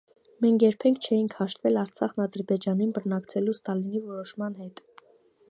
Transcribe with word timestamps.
Մենք 0.43 0.63
երբեք 0.65 0.95
չէինք 1.09 1.35
հաշտվել 1.41 1.77
Արցախն 1.81 2.25
Ադրբեջանին 2.25 2.97
բռնակցելու 2.97 3.57
Ստալինի 3.59 4.03
որոշման 4.09 4.59
հետ: 4.65 4.85